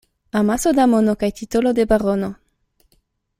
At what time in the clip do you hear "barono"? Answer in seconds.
1.93-2.31